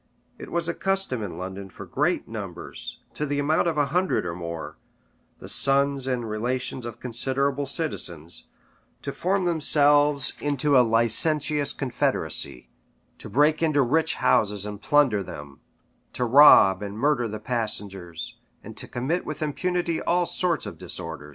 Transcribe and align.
It 0.39 0.51
was 0.51 0.67
a 0.67 0.73
custom 0.73 1.21
in 1.21 1.37
London 1.37 1.69
for 1.69 1.85
great 1.85 2.27
numbers, 2.27 2.97
to 3.13 3.23
the 3.23 3.37
amount 3.37 3.67
of 3.67 3.77
a 3.77 3.85
hundred 3.93 4.25
or 4.25 4.33
more, 4.33 4.75
the 5.37 5.47
sons 5.47 6.07
and 6.07 6.27
relations 6.27 6.87
of 6.87 6.99
considerable 6.99 7.67
citizens, 7.67 8.47
to 9.03 9.11
form 9.11 9.45
themselves 9.45 10.33
into 10.41 10.75
a 10.75 10.81
licentious 10.81 11.71
confederacy, 11.71 12.67
to 13.19 13.29
break 13.29 13.61
into 13.61 13.83
rich 13.83 14.15
houses 14.15 14.65
and 14.65 14.81
plunder 14.81 15.21
them, 15.21 15.59
to 16.13 16.25
rob 16.25 16.81
and 16.81 16.97
murder 16.97 17.27
the 17.27 17.37
passengers, 17.39 18.39
and 18.63 18.75
to 18.77 18.87
commit 18.87 19.23
with 19.23 19.43
impunity 19.43 20.01
all 20.01 20.25
sorts 20.25 20.65
of 20.65 20.79
disorder. 20.79 21.29